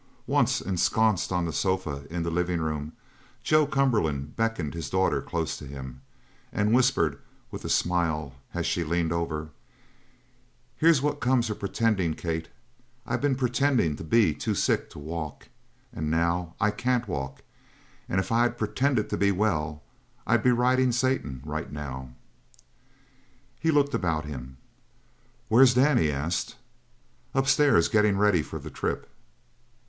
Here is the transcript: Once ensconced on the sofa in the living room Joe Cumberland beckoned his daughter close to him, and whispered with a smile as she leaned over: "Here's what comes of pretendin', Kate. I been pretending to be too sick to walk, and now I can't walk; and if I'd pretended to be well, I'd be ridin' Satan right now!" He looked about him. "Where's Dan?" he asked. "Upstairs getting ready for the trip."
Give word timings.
Once 0.25 0.61
ensconced 0.61 1.31
on 1.31 1.45
the 1.45 1.53
sofa 1.53 2.05
in 2.09 2.23
the 2.23 2.31
living 2.31 2.59
room 2.59 2.93
Joe 3.43 3.67
Cumberland 3.67 4.35
beckoned 4.35 4.73
his 4.73 4.89
daughter 4.89 5.21
close 5.21 5.57
to 5.57 5.67
him, 5.67 6.01
and 6.51 6.73
whispered 6.73 7.19
with 7.51 7.63
a 7.65 7.69
smile 7.69 8.33
as 8.51 8.65
she 8.65 8.83
leaned 8.83 9.13
over: 9.13 9.51
"Here's 10.75 11.03
what 11.03 11.19
comes 11.19 11.51
of 11.51 11.59
pretendin', 11.59 12.15
Kate. 12.15 12.49
I 13.05 13.15
been 13.17 13.35
pretending 13.35 13.95
to 13.97 14.03
be 14.03 14.33
too 14.33 14.55
sick 14.55 14.89
to 14.89 14.97
walk, 14.97 15.49
and 15.93 16.09
now 16.09 16.55
I 16.59 16.71
can't 16.71 17.07
walk; 17.07 17.43
and 18.09 18.19
if 18.19 18.31
I'd 18.31 18.57
pretended 18.57 19.07
to 19.11 19.17
be 19.17 19.31
well, 19.31 19.83
I'd 20.25 20.41
be 20.41 20.49
ridin' 20.51 20.93
Satan 20.93 21.43
right 21.45 21.71
now!" 21.71 22.09
He 23.59 23.69
looked 23.69 23.93
about 23.93 24.25
him. 24.25 24.57
"Where's 25.47 25.75
Dan?" 25.75 25.99
he 25.99 26.11
asked. 26.11 26.55
"Upstairs 27.35 27.87
getting 27.87 28.17
ready 28.17 28.41
for 28.41 28.57
the 28.57 28.71
trip." 28.71 29.07